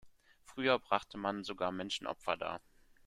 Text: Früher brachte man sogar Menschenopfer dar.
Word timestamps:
Früher 0.45 0.79
brachte 0.79 1.19
man 1.19 1.43
sogar 1.43 1.71
Menschenopfer 1.71 2.35
dar. 2.35 2.59